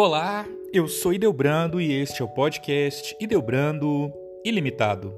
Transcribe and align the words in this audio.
Olá, 0.00 0.46
eu 0.72 0.86
sou 0.86 1.12
Ideobrando 1.12 1.80
e 1.80 1.92
este 1.92 2.22
é 2.22 2.24
o 2.24 2.28
podcast 2.28 3.16
Ideobrando 3.20 4.12
Ilimitado. 4.44 5.12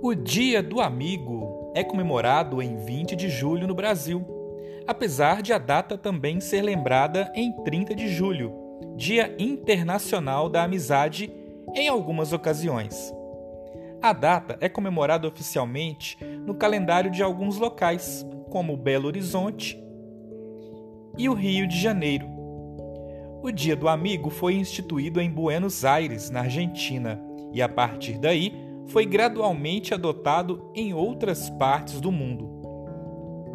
O 0.00 0.14
Dia 0.14 0.62
do 0.62 0.80
Amigo 0.80 1.70
é 1.76 1.84
comemorado 1.84 2.62
em 2.62 2.78
20 2.78 3.14
de 3.14 3.28
julho 3.28 3.66
no 3.66 3.74
Brasil, 3.74 4.24
apesar 4.86 5.42
de 5.42 5.52
a 5.52 5.58
data 5.58 5.98
também 5.98 6.40
ser 6.40 6.62
lembrada 6.62 7.30
em 7.34 7.52
30 7.62 7.94
de 7.94 8.08
julho, 8.08 8.54
Dia 8.96 9.36
Internacional 9.38 10.48
da 10.48 10.62
Amizade, 10.62 11.30
em 11.74 11.88
algumas 11.88 12.32
ocasiões. 12.32 13.12
A 14.00 14.14
data 14.14 14.56
é 14.62 14.68
comemorada 14.70 15.28
oficialmente 15.28 16.16
no 16.24 16.54
calendário 16.54 17.10
de 17.10 17.22
alguns 17.22 17.58
locais, 17.58 18.24
como 18.54 18.76
Belo 18.76 19.08
Horizonte 19.08 19.76
e 21.18 21.28
o 21.28 21.34
Rio 21.34 21.66
de 21.66 21.76
Janeiro. 21.76 22.28
O 23.42 23.50
Dia 23.50 23.74
do 23.74 23.88
Amigo 23.88 24.30
foi 24.30 24.54
instituído 24.54 25.20
em 25.20 25.28
Buenos 25.28 25.84
Aires, 25.84 26.30
na 26.30 26.42
Argentina, 26.42 27.20
e 27.52 27.60
a 27.60 27.68
partir 27.68 28.16
daí 28.16 28.54
foi 28.86 29.06
gradualmente 29.06 29.92
adotado 29.92 30.70
em 30.72 30.94
outras 30.94 31.50
partes 31.50 32.00
do 32.00 32.12
mundo. 32.12 32.48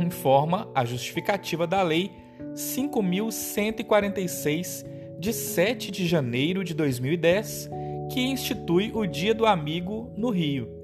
Informa 0.01 0.69
a 0.75 0.83
justificativa 0.83 1.65
da 1.65 1.81
Lei 1.81 2.11
5146 2.53 4.85
de 5.17 5.31
7 5.31 5.91
de 5.91 6.05
janeiro 6.05 6.61
de 6.61 6.73
2010, 6.73 7.69
que 8.11 8.19
institui 8.19 8.91
o 8.93 9.05
Dia 9.05 9.33
do 9.33 9.45
Amigo 9.45 10.11
no 10.17 10.29
Rio. 10.29 10.78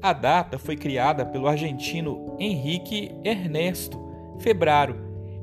A 0.00 0.12
data 0.12 0.58
foi 0.58 0.76
criada 0.76 1.26
pelo 1.26 1.48
argentino 1.48 2.36
Henrique 2.38 3.10
Ernesto 3.24 3.98
Febraro. 4.38 4.94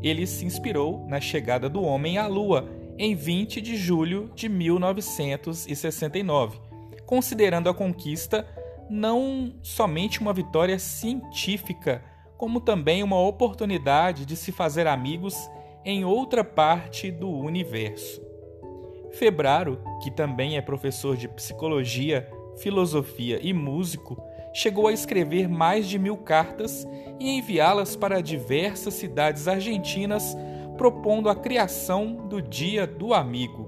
Ele 0.02 0.25
se 0.25 0.45
inspirou 0.45 1.06
na 1.08 1.20
chegada 1.20 1.67
do 1.67 1.84
homem 1.84 2.17
à 2.17 2.25
Lua 2.28 2.70
em 2.98 3.14
20 3.16 3.59
de 3.59 3.76
julho 3.76 4.31
de 4.33 4.48
1969, 4.48 6.58
considerando 7.06 7.67
a 7.67 7.73
conquista 7.73 8.48
não 8.89 9.53
somente 9.61 10.22
uma 10.22 10.31
vitória 10.31 10.80
científica, 10.80 12.02
como 12.38 12.61
também 12.61 13.03
uma 13.03 13.20
oportunidade 13.20 14.26
de 14.26 14.38
se 14.38 14.53
fazer 14.53 14.88
amigos 14.88 15.36
em 15.83 16.06
outra 16.06 16.45
parte 16.45 17.11
do 17.11 17.30
universo. 17.30 18.22
Febraro, 19.11 19.81
que 20.02 20.09
também 20.09 20.56
é 20.56 20.61
professor 20.61 21.17
de 21.17 21.28
psicologia, 21.28 22.30
filosofia 22.58 23.38
e 23.42 23.52
músico, 23.53 24.17
chegou 24.56 24.88
a 24.88 24.94
escrever 24.94 25.48
mais 25.50 25.86
de 25.86 26.00
mil 26.00 26.16
cartas 26.16 26.88
e 27.20 27.30
enviá-las 27.30 27.98
para 27.98 28.22
diversas 28.22 28.94
cidades 28.94 29.50
argentinas, 29.50 30.34
propondo 30.78 31.28
a 31.28 31.36
criação 31.36 32.25
do 32.30 32.42
Dia 32.42 32.88
do 32.88 33.14
Amigo, 33.14 33.67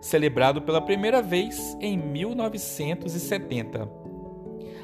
celebrado 0.00 0.62
pela 0.62 0.80
primeira 0.80 1.20
vez 1.20 1.76
em 1.78 1.98
1970. 1.98 3.86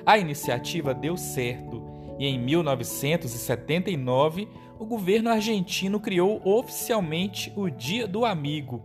A 0.05 0.18
iniciativa 0.18 0.92
deu 0.92 1.16
certo 1.16 1.83
e 2.18 2.27
em 2.27 2.38
1979 2.38 4.46
o 4.78 4.84
governo 4.84 5.30
argentino 5.30 5.98
criou 5.98 6.42
oficialmente 6.44 7.50
o 7.56 7.70
Dia 7.70 8.06
do 8.06 8.27
Amigo, 8.27 8.83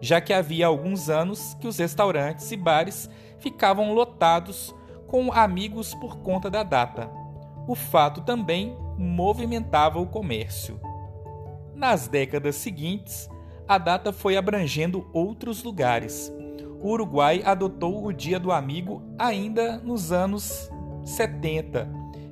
já 0.00 0.22
que 0.22 0.32
havia 0.32 0.68
alguns 0.68 1.10
anos 1.10 1.52
que 1.60 1.68
os 1.68 1.76
restaurantes 1.76 2.50
e 2.50 2.56
bares 2.56 3.10
ficavam 3.38 3.92
lotados 3.92 4.74
com 5.08 5.32
amigos 5.32 5.94
por 5.94 6.18
conta 6.18 6.48
da 6.48 6.62
data. 6.62 7.10
O 7.66 7.74
fato 7.74 8.20
também 8.20 8.76
movimentava 8.96 9.98
o 9.98 10.06
comércio. 10.06 10.80
Nas 11.74 12.06
décadas 12.06 12.54
seguintes, 12.56 13.28
a 13.66 13.78
data 13.78 14.12
foi 14.12 14.36
abrangendo 14.36 15.08
outros 15.12 15.62
lugares. 15.62 16.32
O 16.80 16.90
Uruguai 16.90 17.42
adotou 17.44 18.06
o 18.06 18.12
Dia 18.12 18.38
do 18.38 18.52
Amigo 18.52 19.02
ainda 19.18 19.78
nos 19.78 20.12
anos 20.12 20.70
70, 21.04 21.88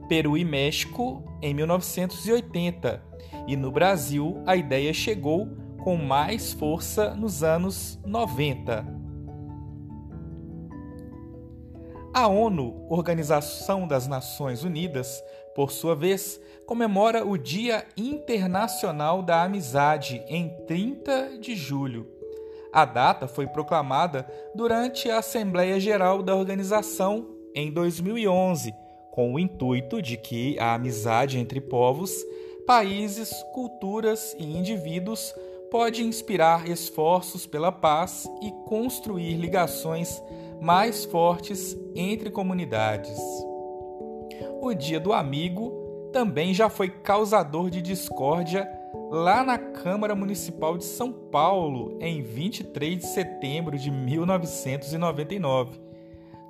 Peru 0.09 0.37
e 0.37 0.45
México 0.45 1.25
em 1.43 1.53
1980, 1.55 3.03
e 3.47 3.57
no 3.57 3.71
Brasil 3.71 4.43
a 4.47 4.55
ideia 4.55 4.93
chegou 4.93 5.49
com 5.83 5.97
mais 5.97 6.53
força 6.53 7.15
nos 7.15 7.43
anos 7.43 7.99
90. 8.05 8.96
A 12.17 12.29
ONU, 12.29 12.87
Organização 12.89 13.87
das 13.87 14.09
Nações 14.09 14.65
Unidas, 14.65 15.23
por 15.55 15.71
sua 15.71 15.95
vez, 15.95 16.41
comemora 16.65 17.27
o 17.27 17.37
Dia 17.37 17.85
Internacional 17.95 19.23
da 19.23 19.43
Amizade 19.43 20.25
em 20.27 20.49
30 20.67 21.37
de 21.39 21.55
julho. 21.55 22.11
A 22.73 22.87
data 22.87 23.29
foi 23.29 23.47
proclamada 23.47 24.27
durante 24.55 25.11
a 25.11 25.19
Assembleia 25.19 25.79
Geral 25.79 26.23
da 26.23 26.35
organização 26.35 27.37
em 27.55 27.71
2011, 27.71 28.75
com 29.11 29.35
o 29.35 29.39
intuito 29.39 30.01
de 30.01 30.17
que 30.17 30.59
a 30.59 30.73
amizade 30.73 31.39
entre 31.39 31.61
povos, 31.61 32.11
países, 32.67 33.31
culturas 33.53 34.35
e 34.39 34.57
indivíduos 34.57 35.35
pode 35.71 36.03
inspirar 36.03 36.67
esforços 36.67 37.47
pela 37.47 37.71
paz 37.71 38.27
e 38.41 38.51
construir 38.65 39.35
ligações 39.35 40.23
mais 40.61 41.05
fortes 41.05 41.77
entre 41.95 42.31
comunidades. 42.31 43.19
O 44.61 44.75
Dia 44.75 44.99
do 44.99 45.13
Amigo 45.13 45.73
também 46.13 46.55
já 46.55 46.69
foi 46.69 46.89
causador 46.89 47.71
de 47.71 47.83
discórdia 47.83 48.69
lá 49.11 49.45
na 49.45 49.59
Câmara 49.59 50.15
Municipal 50.15 50.77
de 50.79 50.85
São 50.85 51.13
Paulo 51.13 51.99
em 52.01 52.23
23 52.23 52.99
de 52.99 53.07
setembro 53.07 53.79
de 53.79 53.91
1999. 53.91 55.81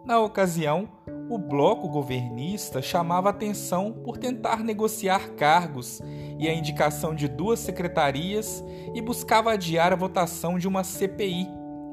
Na 0.05 0.21
ocasião, 0.21 0.89
o 1.29 1.37
bloco 1.37 1.89
governista 1.89 2.81
chamava 2.81 3.29
atenção 3.29 3.93
por 3.93 4.17
tentar 4.17 4.63
negociar 4.63 5.31
cargos 5.31 6.01
e 6.39 6.49
a 6.49 6.55
indicação 6.55 7.13
de 7.13 7.27
duas 7.27 7.59
secretarias 7.59 8.65
e 8.95 9.03
buscava 9.03 9.53
adiar 9.53 9.93
a 9.93 9.97
votação 9.97 10.59
de 10.59 10.69
uma 10.69 10.85
CPI 10.85 11.49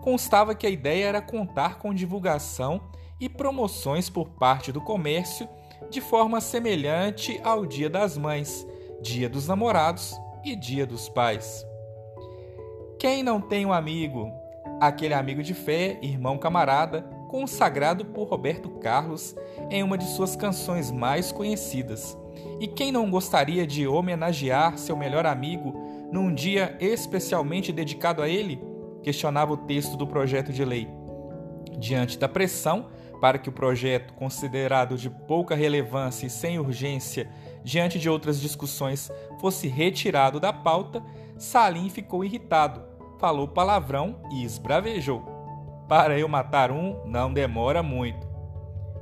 constava 0.00 0.54
que 0.54 0.66
a 0.66 0.70
ideia 0.70 1.06
era 1.06 1.20
contar 1.20 1.78
com 1.78 1.92
divulgação 1.92 2.80
e 3.20 3.28
promoções 3.28 4.08
por 4.08 4.30
parte 4.30 4.72
do 4.72 4.80
comércio 4.80 5.48
de 5.90 6.00
forma 6.00 6.40
semelhante 6.40 7.38
ao 7.44 7.66
Dia 7.66 7.90
das 7.90 8.16
Mães, 8.16 8.66
Dia 9.02 9.28
dos 9.28 9.46
Namorados 9.46 10.18
e 10.44 10.56
Dia 10.56 10.86
dos 10.86 11.08
Pais. 11.08 11.66
Quem 12.98 13.22
não 13.22 13.40
tem 13.40 13.66
um 13.66 13.72
amigo? 13.72 14.32
Aquele 14.80 15.14
amigo 15.14 15.42
de 15.42 15.52
fé, 15.54 15.98
irmão 16.02 16.38
camarada, 16.38 17.02
consagrado 17.28 18.04
por 18.04 18.28
Roberto 18.28 18.70
Carlos 18.78 19.34
em 19.70 19.82
uma 19.82 19.98
de 19.98 20.06
suas 20.06 20.36
canções 20.36 20.90
mais 20.90 21.32
conhecidas 21.32 22.16
e 22.60 22.66
quem 22.66 22.90
não 22.90 23.10
gostaria 23.10 23.66
de 23.66 23.86
homenagear 23.86 24.78
seu 24.78 24.96
melhor 24.96 25.26
amigo 25.26 25.74
num 26.10 26.32
dia 26.32 26.76
especialmente 26.80 27.72
dedicado 27.72 28.22
a 28.22 28.28
ele? 28.28 28.60
Questionava 29.02 29.52
o 29.52 29.56
texto 29.56 29.96
do 29.96 30.06
projeto 30.06 30.52
de 30.52 30.64
lei. 30.64 30.88
Diante 31.78 32.18
da 32.18 32.28
pressão 32.28 32.86
para 33.20 33.38
que 33.38 33.48
o 33.48 33.52
projeto, 33.52 34.12
considerado 34.14 34.96
de 34.96 35.08
pouca 35.08 35.54
relevância 35.54 36.26
e 36.26 36.30
sem 36.30 36.58
urgência 36.58 37.28
diante 37.64 37.98
de 37.98 38.08
outras 38.08 38.40
discussões, 38.40 39.10
fosse 39.40 39.68
retirado 39.68 40.38
da 40.38 40.52
pauta, 40.52 41.02
Salim 41.36 41.88
ficou 41.88 42.24
irritado, 42.24 42.82
falou 43.18 43.48
palavrão 43.48 44.20
e 44.30 44.44
esbravejou. 44.44 45.24
Para 45.88 46.18
eu 46.18 46.28
matar 46.28 46.70
um, 46.70 47.00
não 47.06 47.32
demora 47.32 47.82
muito. 47.82 48.25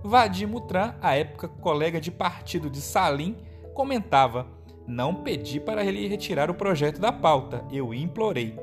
Vadim 0.06 0.44
Mutran, 0.44 0.94
à 1.00 1.16
época 1.16 1.48
colega 1.48 1.98
de 1.98 2.10
partido 2.10 2.68
de 2.68 2.78
Salim, 2.82 3.38
comentava: 3.72 4.46
Não 4.86 5.14
pedi 5.14 5.58
para 5.58 5.82
ele 5.82 6.06
retirar 6.06 6.50
o 6.50 6.54
projeto 6.54 7.00
da 7.00 7.10
pauta, 7.10 7.64
eu 7.72 7.94
implorei. 7.94 8.54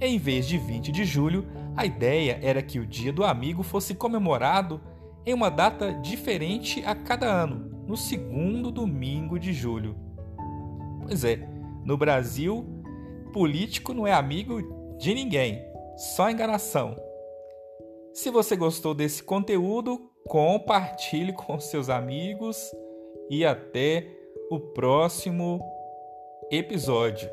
Em 0.00 0.18
vez 0.18 0.48
de 0.48 0.56
20 0.56 0.90
de 0.90 1.04
julho, 1.04 1.46
a 1.76 1.84
ideia 1.84 2.40
era 2.42 2.62
que 2.62 2.78
o 2.78 2.86
Dia 2.86 3.12
do 3.12 3.22
Amigo 3.22 3.62
fosse 3.62 3.94
comemorado 3.94 4.80
em 5.26 5.34
uma 5.34 5.50
data 5.50 5.92
diferente 5.92 6.82
a 6.86 6.94
cada 6.94 7.26
ano. 7.26 7.74
no 7.86 7.96
segundo 7.96 8.72
domingo 8.72 9.38
de 9.38 9.52
julho. 9.52 9.94
Pois 11.02 11.22
é, 11.22 11.48
no 11.84 11.96
Brasil, 11.96 12.66
político 13.32 13.94
não 13.94 14.04
é 14.04 14.12
amigo 14.12 14.96
de 14.98 15.14
ninguém, 15.14 15.62
só 15.96 16.28
enganação. 16.28 16.96
Se 18.16 18.30
você 18.30 18.56
gostou 18.56 18.94
desse 18.94 19.22
conteúdo, 19.22 20.10
compartilhe 20.26 21.34
com 21.36 21.60
seus 21.60 21.90
amigos 21.90 22.56
e 23.28 23.44
até 23.44 24.10
o 24.50 24.58
próximo 24.58 25.60
episódio. 26.50 27.28